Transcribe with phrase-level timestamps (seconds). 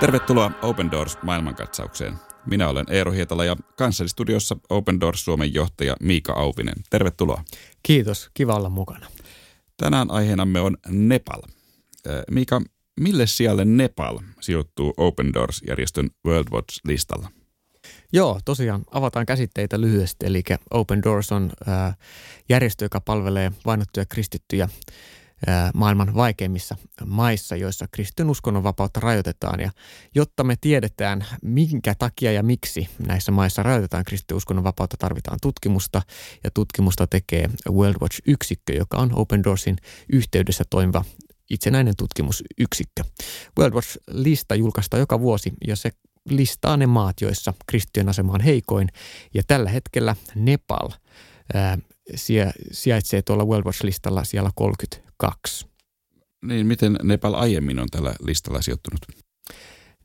[0.00, 2.14] Tervetuloa Open Doors maailmankatsaukseen.
[2.46, 6.74] Minä olen Eero Hietala ja kanssani studiossa Open Doors Suomen johtaja Miika Auvinen.
[6.90, 7.44] Tervetuloa.
[7.82, 9.06] Kiitos, kiva olla mukana.
[9.76, 11.42] Tänään aiheenamme on Nepal.
[12.30, 12.62] Miika,
[13.00, 17.28] mille sijalle Nepal sijoittuu Open Doors-järjestön World Watch-listalla?
[18.12, 20.26] Joo, tosiaan avataan käsitteitä lyhyesti.
[20.26, 21.50] Eli Open Doors on
[22.48, 24.68] järjestö, joka palvelee vainottuja kristittyjä
[25.74, 26.76] maailman vaikeimmissa
[27.06, 29.60] maissa, joissa kristin uskonnonvapautta rajoitetaan.
[29.60, 29.70] Ja
[30.14, 36.02] jotta me tiedetään, minkä takia ja miksi näissä maissa rajoitetaan kristin uskonnonvapautta, tarvitaan tutkimusta.
[36.44, 39.76] Ja tutkimusta tekee World Watch-yksikkö, joka on Open Doorsin
[40.12, 41.04] yhteydessä toimiva
[41.50, 43.04] itsenäinen tutkimusyksikkö.
[43.58, 45.90] World Watch-lista julkaistaan joka vuosi ja se
[46.28, 48.88] listaa ne maat, joissa kristittyjen asema on heikoin.
[49.34, 50.90] Ja tällä hetkellä Nepal
[51.54, 51.78] ää,
[52.72, 54.50] sijaitsee tuolla World Watch-listalla siellä
[55.20, 55.66] 32.
[56.44, 59.00] Niin, miten Nepal aiemmin on tällä listalla sijoittunut?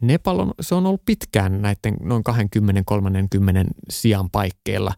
[0.01, 2.33] Nepal on, se on ollut pitkään näiden noin 20-30
[3.89, 4.93] sijan paikkeilla.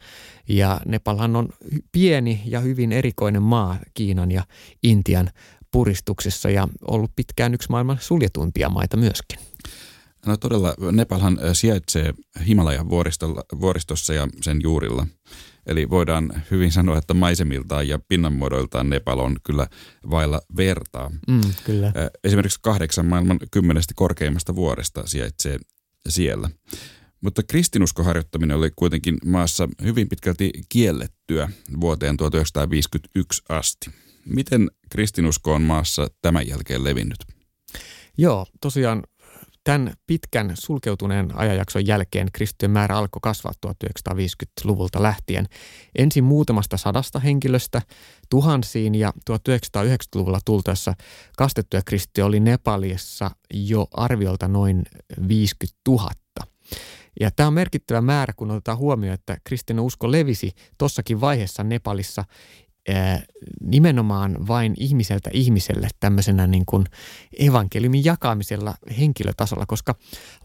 [0.50, 1.50] Ja Nepalhan on
[1.92, 4.44] pieni ja hyvin erikoinen maa Kiinan ja
[4.84, 5.30] Intian
[5.72, 9.40] puristuksessa ja ollut pitkään yksi maailman suljetuimpia maita myöskin.
[10.28, 12.14] No todella, Nepalhan sijaitsee
[12.48, 12.90] Himalajan
[13.62, 15.08] vuoristossa ja sen juurilla.
[15.66, 19.68] Eli voidaan hyvin sanoa, että maisemiltaan ja pinnanmuodoiltaan Nepal on kyllä
[20.10, 21.10] vailla vertaa.
[21.28, 21.92] Mm, kyllä.
[22.24, 25.60] Esimerkiksi kahdeksan maailman kymmenestä korkeimmasta vuoresta sijaitsee
[26.10, 26.50] siellä.
[27.22, 31.50] Mutta kristinuskoharjoittaminen oli kuitenkin maassa hyvin pitkälti kiellettyä
[31.82, 33.90] vuoteen 1951 asti.
[34.26, 37.18] Miten kristinusko on maassa tämän jälkeen levinnyt?
[38.18, 39.04] Joo, tosiaan
[39.68, 45.46] Tämän pitkän sulkeutuneen ajanjakson jälkeen kristittyjen määrä alkoi kasvaa 1950-luvulta lähtien.
[45.98, 47.82] Ensin muutamasta sadasta henkilöstä
[48.30, 50.94] tuhansiin ja 1990-luvulla tultaessa
[51.38, 54.84] kastettuja kristittyjä oli Nepalissa jo arviolta noin
[55.28, 56.12] 50 000.
[57.20, 62.24] Ja tämä on merkittävä määrä, kun otetaan huomioon, että kristillinen usko levisi tuossakin vaiheessa Nepalissa
[63.62, 66.86] nimenomaan vain ihmiseltä ihmiselle tämmöisenä niin kuin
[67.40, 69.96] evankeliumin jakamisella henkilötasolla, koska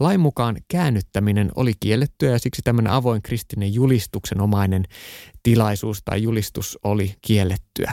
[0.01, 4.85] lain mukaan käännyttäminen oli kiellettyä ja siksi tämmöinen avoin kristinen julistuksenomainen
[5.43, 7.93] tilaisuus tai julistus oli kiellettyä.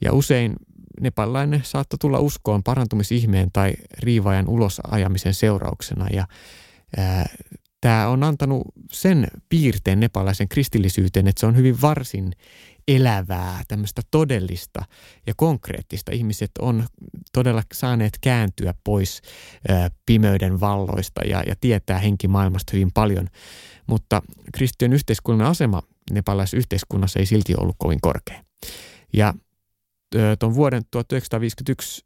[0.00, 0.56] Ja usein
[1.00, 6.26] nepalainen saattoi tulla uskoon parantumisihmeen tai riivaajan ulosajamisen seurauksena ja
[7.80, 8.62] Tämä on antanut
[8.92, 12.32] sen piirteen nepalaisen kristillisyyteen, että se on hyvin varsin
[12.88, 14.84] elävää, tämmöistä todellista
[15.26, 16.12] ja konkreettista.
[16.12, 16.86] Ihmiset on
[17.32, 19.22] todella saaneet kääntyä pois
[20.06, 23.28] pimeyden valloista ja, ja tietää henkimaailmasta hyvin paljon.
[23.86, 24.22] Mutta
[24.54, 28.44] kristityn yhteiskunnan asema nepalaisessa yhteiskunnassa ei silti ollut kovin korkea.
[29.12, 29.34] Ja
[30.38, 32.04] tuon vuoden 1951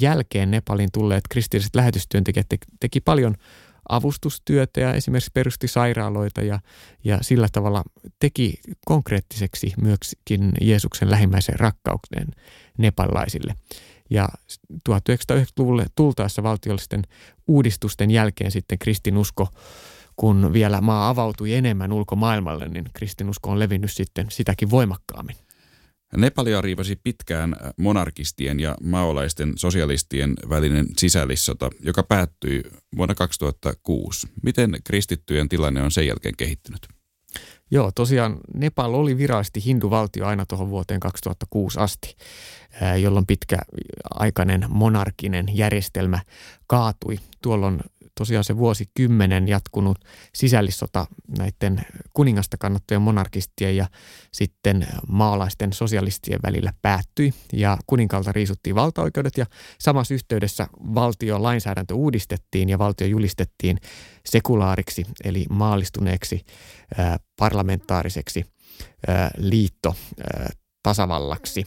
[0.00, 2.46] jälkeen Nepalin tulleet kristilliset lähetystyöntekijät
[2.80, 3.34] teki paljon
[3.90, 6.60] avustustyötä ja esimerkiksi perusti sairaaloita ja,
[7.04, 7.82] ja sillä tavalla
[8.18, 8.54] teki
[8.86, 12.26] konkreettiseksi myöskin Jeesuksen lähimmäisen rakkauden
[12.78, 13.54] nepalaisille.
[14.10, 14.28] Ja
[14.72, 17.02] 1990-luvulle tultaessa valtiollisten
[17.46, 19.48] uudistusten jälkeen sitten kristinusko,
[20.16, 25.36] kun vielä maa avautui enemmän ulkomaailmalle, niin kristinusko on levinnyt sitten sitäkin voimakkaammin.
[26.16, 32.62] Nepalia riivasi pitkään monarkistien ja maolaisten sosialistien välinen sisällissota, joka päättyi
[32.96, 34.28] vuonna 2006.
[34.42, 36.88] Miten kristittyjen tilanne on sen jälkeen kehittynyt?
[37.70, 42.16] Joo, tosiaan Nepal oli virallisesti hinduvaltio aina tuohon vuoteen 2006 asti,
[43.02, 46.20] jolloin pitkäaikainen monarkinen järjestelmä
[46.66, 47.18] kaatui.
[47.42, 47.80] Tuolloin
[48.14, 49.98] tosiaan se vuosikymmenen jatkunut
[50.34, 51.06] sisällissota
[51.38, 51.80] näiden
[52.12, 53.86] kuningasta kannattujen monarkistien ja
[54.32, 59.46] sitten maalaisten sosialistien välillä päättyi ja kuninkalta riisuttiin valtaoikeudet ja
[59.78, 63.78] samassa yhteydessä valtion lainsäädäntö uudistettiin ja valtio julistettiin
[64.26, 66.44] sekulaariksi eli maallistuneeksi
[67.36, 68.44] parlamentaariseksi
[69.36, 69.96] liitto
[70.82, 71.66] tasavallaksi.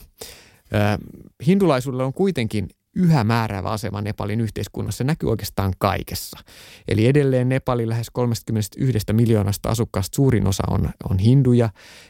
[1.47, 4.97] Hindulaisuudella on kuitenkin yhä määräävä asema Nepalin yhteiskunnassa.
[4.97, 6.39] Se näkyy oikeastaan kaikessa.
[6.87, 11.69] Eli edelleen Nepalin lähes 31 miljoonasta asukkaasta suurin osa on, on hinduja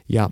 [0.09, 0.29] ja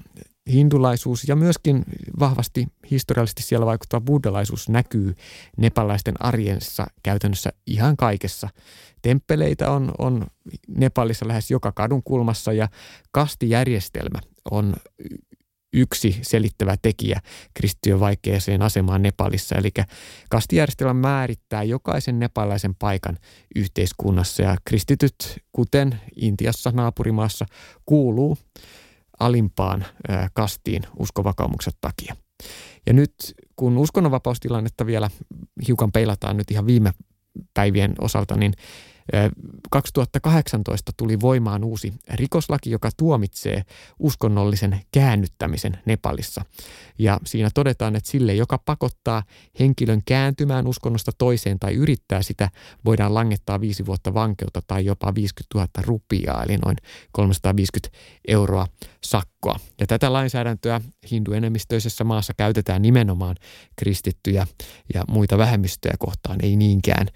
[0.52, 1.84] hindulaisuus ja myöskin
[2.20, 5.16] vahvasti historiallisesti siellä vaikuttava buddhalaisuus näkyy
[5.58, 8.50] nepalaisten arjensa käytännössä ihan kaikessa.
[9.02, 10.28] Temppeleitä on, on
[10.68, 12.68] Nepalissa lähes joka kadun kulmassa ja
[13.12, 14.20] kastijärjestelmä
[14.52, 14.74] on
[15.74, 17.20] yksi selittävä tekijä
[17.54, 19.56] kristittyjen vaikeaseen asemaan Nepalissa.
[19.56, 19.70] Eli
[20.30, 23.18] kastijärjestelmä määrittää jokaisen nepalaisen paikan
[23.56, 25.14] yhteiskunnassa ja kristityt,
[25.52, 27.46] kuten Intiassa naapurimaassa,
[27.86, 28.38] kuuluu
[29.20, 29.86] alimpaan
[30.34, 32.16] kastiin uskovakaumukset takia.
[32.86, 33.14] Ja nyt
[33.56, 35.10] kun uskonnonvapaustilannetta vielä
[35.68, 36.92] hiukan peilataan nyt ihan viime
[37.54, 38.54] päivien osalta, niin
[39.70, 43.64] 2018 tuli voimaan uusi rikoslaki, joka tuomitsee
[44.00, 46.46] uskonnollisen käännyttämisen Nepalissa.
[47.00, 49.24] Ja siinä todetaan, että sille, joka pakottaa
[49.60, 52.50] henkilön kääntymään uskonnosta toiseen tai yrittää sitä,
[52.86, 56.78] voidaan langettaa viisi vuotta vankeutta tai jopa 50 000 rupiaa, eli noin
[57.12, 57.98] 350
[58.28, 58.68] euroa
[59.04, 59.31] sakkoa.
[59.80, 63.36] Ja tätä lainsäädäntöä hinduenemmistöisessä maassa käytetään nimenomaan
[63.76, 64.48] kristittyjä
[64.94, 67.08] ja muita vähemmistöjä kohtaan, ei niinkään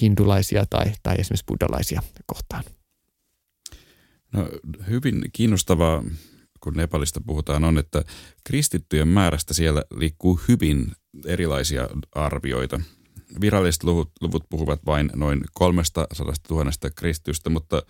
[0.00, 2.64] hindulaisia tai, tai esimerkiksi buddhalaisia kohtaan.
[4.32, 4.48] No,
[4.88, 6.04] hyvin kiinnostavaa,
[6.60, 8.04] kun Nepalista puhutaan, on, että
[8.44, 10.92] kristittyjen määrästä siellä liikkuu hyvin
[11.26, 12.80] erilaisia arvioita.
[13.40, 16.06] Viralliset luvut, luvut puhuvat vain noin 300
[16.50, 17.82] 000 kristystä, mutta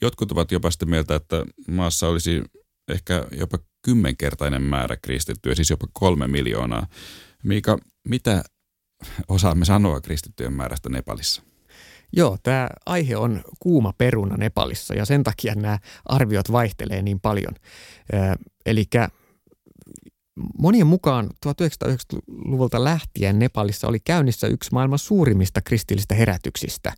[0.00, 2.42] jotkut ovat jopa sitä mieltä, että maassa olisi
[2.88, 6.86] ehkä jopa kymmenkertainen määrä kristittyjä, siis jopa kolme miljoonaa.
[7.44, 7.78] Miika,
[8.08, 8.44] mitä
[9.28, 11.42] osaamme sanoa kristittyjen määrästä Nepalissa?
[12.12, 17.54] Joo, tämä aihe on kuuma peruna Nepalissa ja sen takia nämä arviot vaihtelee niin paljon.
[18.66, 18.84] Eli
[20.58, 26.92] monien mukaan 1990-luvulta lähtien Nepalissa oli käynnissä yksi maailman suurimmista kristillistä herätyksistä.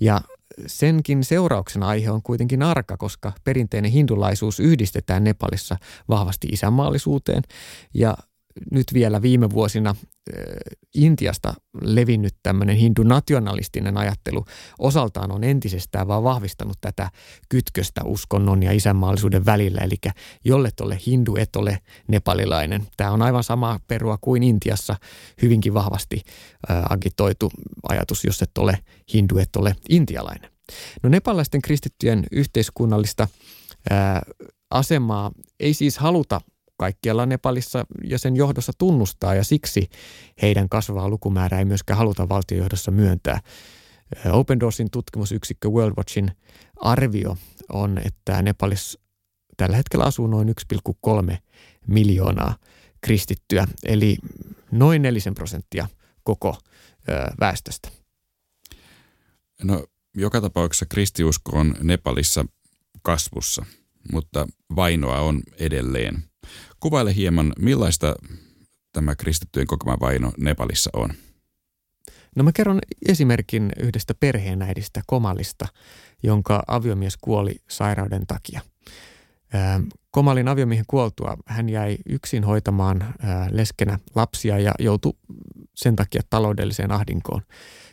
[0.00, 0.20] Ja
[0.66, 5.76] senkin seurauksena aihe on kuitenkin arka, koska perinteinen hindulaisuus yhdistetään Nepalissa
[6.08, 7.42] vahvasti isänmaallisuuteen.
[7.94, 8.16] Ja
[8.70, 9.94] nyt vielä viime vuosina
[10.94, 14.44] Intiasta levinnyt tämmöinen hindunationalistinen ajattelu
[14.78, 17.10] osaltaan on entisestään vaan vahvistanut tätä
[17.48, 19.80] kytköstä uskonnon ja isänmaallisuuden välillä.
[19.80, 19.96] Eli
[20.44, 21.78] jollet ole hindu, et ole
[22.08, 22.86] nepalilainen.
[22.96, 24.96] Tämä on aivan sama perua kuin Intiassa
[25.42, 26.22] hyvinkin vahvasti
[26.88, 27.50] agitoitu
[27.88, 28.78] ajatus, jos et ole
[29.14, 30.50] hindu, et ole intialainen.
[31.02, 33.28] No nepalaisten kristittyjen yhteiskunnallista
[34.70, 35.30] asemaa
[35.60, 36.40] ei siis haluta
[36.78, 39.90] kaikkialla Nepalissa ja sen johdossa tunnustaa ja siksi
[40.42, 43.40] heidän kasvavaa lukumäärää ei myöskään haluta valtiojohdossa myöntää.
[44.30, 46.30] Open Doorsin tutkimusyksikkö World Watchin
[46.76, 47.36] arvio
[47.72, 49.00] on, että Nepalissa
[49.56, 50.54] tällä hetkellä asuu noin
[51.30, 51.36] 1,3
[51.86, 52.56] miljoonaa
[53.00, 54.16] kristittyä, eli
[54.70, 55.88] noin nelisen prosenttia
[56.22, 56.56] koko
[57.40, 57.88] väestöstä.
[59.62, 62.44] No, joka tapauksessa kristiusko on Nepalissa
[63.02, 63.64] kasvussa,
[64.12, 64.46] mutta
[64.76, 66.27] vainoa on edelleen.
[66.80, 68.14] Kuvaile hieman, millaista
[68.92, 71.10] tämä kristittyjen kokema vaino Nepalissa on.
[72.36, 72.78] No mä kerron
[73.08, 75.66] esimerkin yhdestä perheenäidistä Komalista,
[76.22, 78.60] jonka aviomies kuoli sairauden takia.
[80.10, 83.14] Komalin aviomiehen kuoltua hän jäi yksin hoitamaan
[83.50, 85.12] leskenä lapsia ja joutui
[85.74, 87.42] sen takia taloudelliseen ahdinkoon.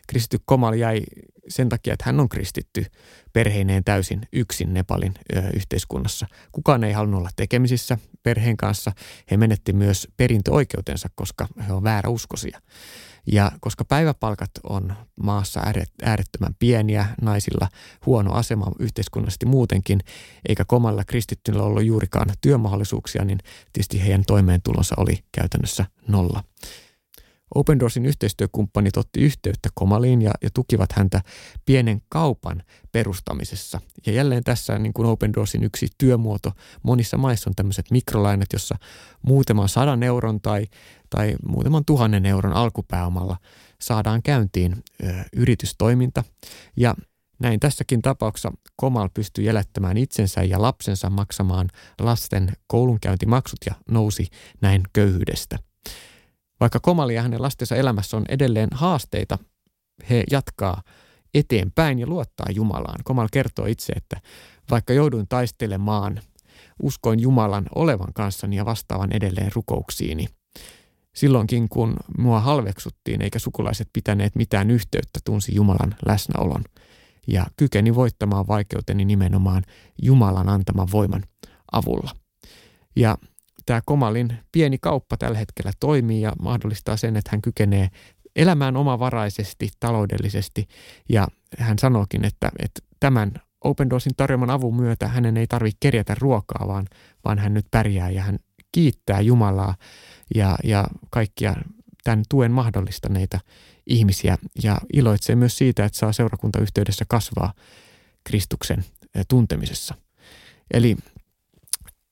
[0.07, 1.01] Kristitty Komal jäi
[1.47, 2.85] sen takia, että hän on kristitty
[3.33, 6.27] perheineen täysin yksin Nepalin ö, yhteiskunnassa.
[6.51, 8.91] Kukaan ei halunnut olla tekemisissä perheen kanssa.
[9.31, 12.61] He menetti myös perintöoikeutensa, koska he on vääräuskoisia.
[13.31, 14.93] Ja koska päiväpalkat on
[15.23, 15.61] maassa
[16.03, 17.69] äärettömän pieniä, naisilla
[18.05, 19.99] huono asema yhteiskunnallisesti muutenkin,
[20.49, 23.39] eikä komalla kristittyillä ollut juurikaan työmahdollisuuksia, niin
[23.73, 26.43] tietysti heidän toimeentulonsa oli käytännössä nolla.
[27.55, 31.21] Open Doorsin yhteistyökumppanit otti yhteyttä Komaliin ja, ja tukivat häntä
[31.65, 33.81] pienen kaupan perustamisessa.
[34.05, 36.51] Ja jälleen tässä niin kuin Open Doorsin yksi työmuoto
[36.83, 38.75] monissa maissa on tämmöiset mikrolainat, jossa
[39.21, 40.65] muutaman sadan euron tai,
[41.09, 43.37] tai muutaman tuhannen euron alkupääomalla
[43.81, 46.23] saadaan käyntiin ö, yritystoiminta.
[46.77, 46.95] Ja
[47.39, 51.69] näin tässäkin tapauksessa Komal pystyi elättämään itsensä ja lapsensa maksamaan
[51.99, 54.27] lasten koulunkäyntimaksut ja nousi
[54.61, 55.59] näin köyhyydestä.
[56.59, 59.37] Vaikka Komali ja hänen lastensa elämässä on edelleen haasteita,
[60.09, 60.81] he jatkaa
[61.33, 62.99] eteenpäin ja luottaa Jumalaan.
[63.03, 64.21] Komal kertoo itse, että
[64.71, 66.21] vaikka jouduin taistelemaan,
[66.83, 70.27] uskoin Jumalan olevan kanssani ja vastaavan edelleen rukouksiini.
[71.15, 76.63] Silloinkin, kun mua halveksuttiin eikä sukulaiset pitäneet mitään yhteyttä, tunsi Jumalan läsnäolon
[77.27, 79.63] ja kykeni voittamaan vaikeuteni nimenomaan
[80.01, 81.23] Jumalan antaman voiman
[81.71, 82.11] avulla.
[82.95, 83.17] Ja
[83.65, 87.89] tämä Komalin pieni kauppa tällä hetkellä toimii ja mahdollistaa sen, että hän kykenee
[88.35, 90.67] elämään omavaraisesti, taloudellisesti
[91.09, 93.31] ja hän sanookin, että, että tämän
[93.63, 96.85] Open Doorsin tarjoaman avun myötä hänen ei tarvitse kerjätä ruokaa, vaan,
[97.25, 98.39] vaan hän nyt pärjää ja hän
[98.71, 99.75] kiittää Jumalaa
[100.35, 101.55] ja, ja kaikkia
[102.03, 103.39] tämän tuen mahdollistaneita
[103.87, 107.53] ihmisiä ja iloitsee myös siitä, että saa seurakuntayhteydessä kasvaa
[108.23, 108.85] Kristuksen
[109.27, 109.95] tuntemisessa.
[110.73, 110.95] Eli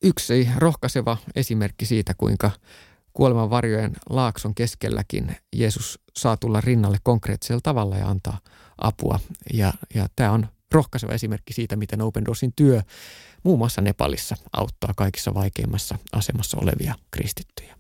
[0.03, 2.51] yksi rohkaiseva esimerkki siitä, kuinka
[3.13, 8.39] kuoleman varjojen laakson keskelläkin Jeesus saa tulla rinnalle konkreettisella tavalla ja antaa
[8.77, 9.19] apua.
[9.53, 12.81] Ja, ja tämä on rohkaiseva esimerkki siitä, miten Open Doorsin työ
[13.43, 17.75] muun muassa Nepalissa auttaa kaikissa vaikeimmassa asemassa olevia kristittyjä.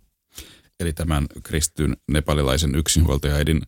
[0.79, 3.61] Eli tämän kristityn nepalilaisen yksinhuoltajaidin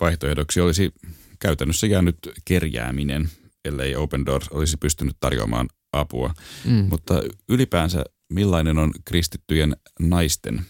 [0.00, 0.92] vaihtoehdoksi olisi
[1.38, 3.30] käytännössä jäänyt kerjääminen,
[3.64, 6.34] ellei Open Doors olisi pystynyt tarjoamaan apua.
[6.64, 6.86] Mm.
[6.90, 7.14] Mutta
[7.48, 10.60] ylipäänsä millainen on kristittyjen naisten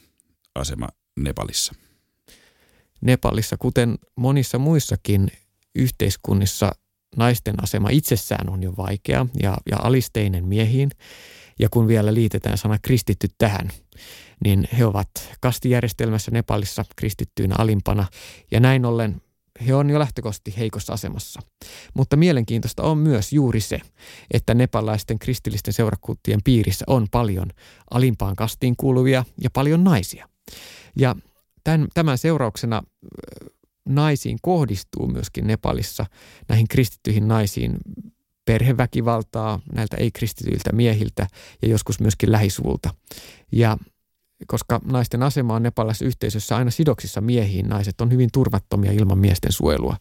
[0.55, 1.75] asema Nepalissa?
[3.01, 5.33] Nepalissa, kuten monissa muissakin
[5.75, 6.73] yhteiskunnissa,
[7.17, 10.91] naisten asema itsessään on jo vaikea ja, ja alisteinen miehiin.
[11.59, 13.71] Ja kun vielä liitetään sana kristitty tähän,
[14.45, 15.11] niin he ovat
[15.41, 18.07] kastijärjestelmässä Nepalissa kristittyinä alimpana.
[18.51, 19.21] Ja näin ollen
[19.67, 21.41] he on jo lähtökohtaisesti heikossa asemassa.
[21.95, 23.81] Mutta mielenkiintoista on myös juuri se,
[24.31, 27.51] että nepalaisten kristillisten seurakuntien piirissä on paljon
[27.91, 30.29] alimpaan kastiin kuuluvia ja paljon naisia.
[30.97, 31.17] Ja
[31.65, 32.83] tämän, tämän seurauksena
[33.89, 36.07] naisiin kohdistuu myöskin Nepalissa
[36.49, 37.77] näihin kristittyihin naisiin
[38.45, 41.27] perheväkivaltaa näiltä ei-kristityiltä miehiltä
[41.63, 42.95] ja joskus myöskin lähisuvulta.
[43.53, 43.79] Ja
[44.47, 49.53] koska naisten asema on nepalaisessa yhteisössä aina sidoksissa miehiin, naiset on hyvin turvattomia ilman miesten
[49.53, 49.97] suojelua.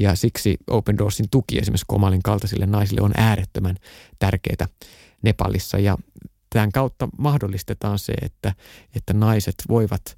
[0.00, 3.76] Ja siksi Open Doorsin tuki esimerkiksi Komalin kaltaisille naisille on äärettömän
[4.18, 4.68] tärkeää
[5.22, 5.78] Nepalissa.
[5.78, 5.96] Ja
[6.50, 8.54] tämän kautta mahdollistetaan se, että,
[8.94, 10.16] että naiset voivat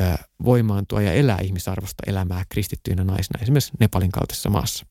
[0.00, 0.04] ö,
[0.44, 4.86] voimaantua ja elää ihmisarvosta elämää kristittyinä naisina esimerkiksi Nepalin kaltaisessa maassa.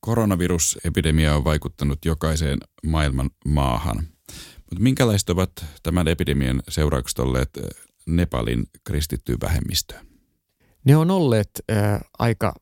[0.00, 4.11] Koronavirusepidemia on vaikuttanut jokaiseen maailman maahan.
[4.72, 7.64] Mutta minkälaiset ovat tämän epidemian seuraukset olleet eh,
[8.06, 10.06] Nepalin kristittyyn vähemmistöön?
[10.84, 12.54] Ne on olleet äh, aika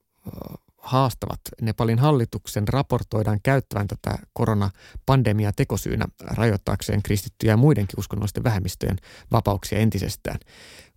[0.78, 1.40] haastavat.
[1.60, 8.96] Nepalin hallituksen raportoidaan käyttävän tätä koronapandemiaa tekosyynä rajoittaakseen kristittyjä ja muidenkin uskonnollisten vähemmistöjen
[9.32, 10.38] vapauksia entisestään.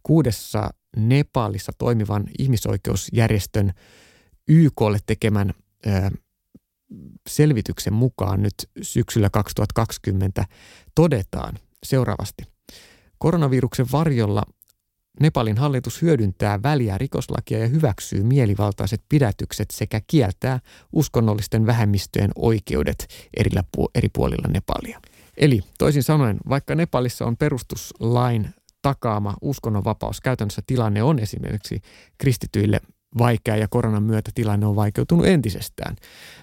[0.04, 3.74] Kuudessa Nepalissa toimivan ihmisoikeusjärjestön
[4.48, 5.54] YKlle tekemän
[5.88, 6.12] äh,
[7.30, 10.46] selvityksen mukaan nyt syksyllä 2020
[10.96, 12.44] todetaan seuraavasti.
[13.18, 14.44] Koronaviruksen varjolla
[15.20, 20.60] Nepalin hallitus hyödyntää väliä rikoslakia ja hyväksyy mielivaltaiset pidätykset sekä kieltää
[20.94, 23.08] uskonnollisten vähemmistöjen oikeudet
[23.96, 25.02] eri puolilla Nepalia.
[25.38, 28.50] Eli toisin sanoen, vaikka Nepalissa on perustuslain
[28.82, 31.82] takaama uskonnonvapaus, käytännössä tilanne on esimerkiksi
[32.18, 32.82] kristityille
[33.18, 35.96] vaikea ja koronan myötä tilanne on vaikeutunut entisestään.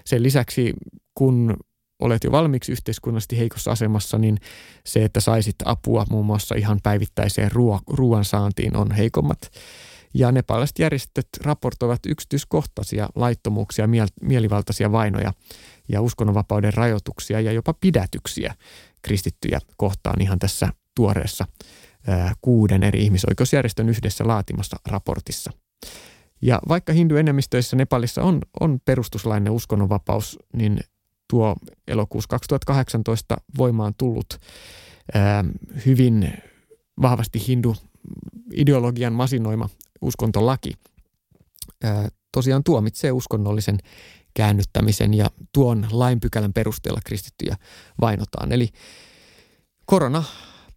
[0.05, 0.73] Sen lisäksi,
[1.15, 1.57] kun
[2.01, 4.37] olet jo valmiiksi yhteiskunnallisesti heikossa asemassa, niin
[4.85, 9.51] se, että saisit apua muun muassa ihan päivittäiseen ruo- ruoan saantiin on heikommat.
[10.13, 13.89] Ja nepalaiset järjestöt raportoivat yksityiskohtaisia laittomuuksia,
[14.21, 15.33] mielivaltaisia vainoja
[15.89, 18.55] ja uskonnonvapauden rajoituksia ja jopa pidätyksiä
[19.01, 21.45] kristittyjä kohtaan ihan tässä tuoreessa
[22.41, 25.51] kuuden eri ihmisoikeusjärjestön yhdessä laatimassa raportissa.
[26.41, 30.79] Ja vaikka hinduenemmistöissä Nepalissa on, on perustuslainen uskonnonvapaus, niin
[31.29, 31.55] tuo
[31.87, 34.39] elokuussa 2018 voimaan tullut
[35.13, 35.45] ää,
[35.85, 36.33] hyvin
[37.01, 39.69] vahvasti hindu-ideologian masinoima
[40.01, 40.73] uskontolaki
[41.83, 43.77] ää, tosiaan tuomitsee uskonnollisen
[44.33, 47.55] käännyttämisen ja tuon lainpykälän perusteella kristittyjä
[48.01, 48.51] vainotaan.
[48.51, 48.69] Eli
[49.85, 50.23] korona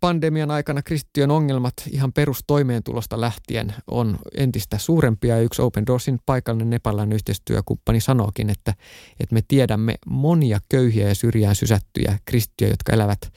[0.04, 5.40] pandemian aikana kristittyjen ongelmat ihan perustoimeentulosta lähtien on entistä suurempia.
[5.40, 8.74] Yksi Open Doorsin paikallinen nepalainen yhteistyökumppani sanookin, että,
[9.20, 13.32] että me tiedämme monia köyhiä ja syrjään sysättyjä kristittyjä, jotka elävät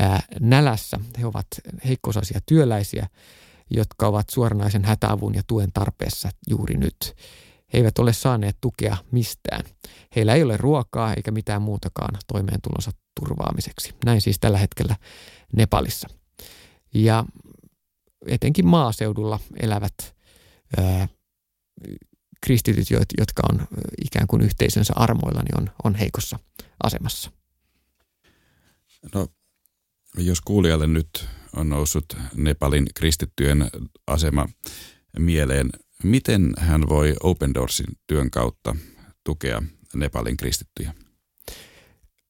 [0.00, 1.00] ää, nälässä.
[1.20, 1.46] He ovat
[1.88, 3.06] heikkosaisia työläisiä,
[3.70, 7.14] jotka ovat suoranaisen hätäavun ja tuen tarpeessa juuri nyt.
[7.72, 9.64] He eivät ole saaneet tukea mistään.
[10.16, 13.94] Heillä ei ole ruokaa eikä mitään muutakaan toimeentulonsa turvaamiseksi.
[14.04, 14.96] Näin siis tällä hetkellä
[15.52, 16.08] Nepalissa.
[16.94, 17.24] Ja
[18.26, 19.94] etenkin maaseudulla elävät
[22.40, 23.66] kristityt, jotka on
[24.04, 26.38] ikään kuin yhteisönsä armoilla, niin on, on heikossa
[26.82, 27.30] asemassa.
[29.14, 29.28] No,
[30.16, 33.70] jos kuulijalle nyt on noussut Nepalin kristittyjen
[34.06, 34.46] asema
[35.18, 35.70] mieleen,
[36.04, 38.76] miten hän voi Open Doorsin työn kautta
[39.24, 39.62] tukea
[39.94, 40.94] Nepalin kristittyjä?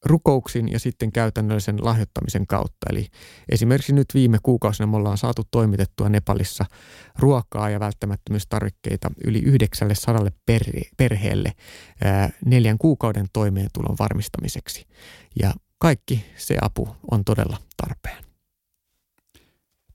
[0.04, 2.86] rukouksin ja sitten käytännöllisen lahjoittamisen kautta.
[2.90, 3.06] Eli
[3.48, 6.64] esimerkiksi nyt viime kuukausina me ollaan saatu toimitettua Nepalissa
[7.18, 10.26] ruokaa ja välttämättömyystarvikkeita yli 900
[10.96, 11.52] perheelle
[12.44, 14.86] neljän kuukauden toimeentulon varmistamiseksi.
[15.40, 18.24] Ja kaikki se apu on todella tarpeen.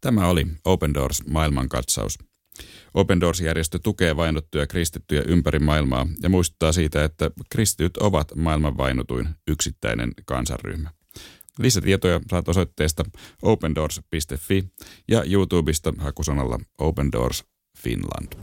[0.01, 2.18] Tämä oli Open Doors maailmankatsaus.
[2.94, 9.30] Open Doors-järjestö tukee vainottuja kristittyjä ympäri maailmaa ja muistuttaa siitä, että kristityt ovat maailman vainotuin
[9.48, 10.90] yksittäinen kansanryhmä.
[11.60, 13.04] Lisätietoja saat osoitteesta
[13.42, 14.64] opendoors.fi
[15.08, 17.44] ja YouTubesta hakusanalla Open Doors
[17.78, 18.34] Finland.